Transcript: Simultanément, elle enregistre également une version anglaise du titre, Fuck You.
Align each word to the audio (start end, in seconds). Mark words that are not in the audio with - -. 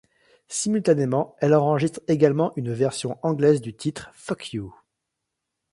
Simultanément, 0.47 1.35
elle 1.41 1.53
enregistre 1.53 2.01
également 2.07 2.53
une 2.55 2.73
version 2.73 3.19
anglaise 3.21 3.61
du 3.61 3.75
titre, 3.75 4.09
Fuck 4.15 4.51
You. 4.53 4.73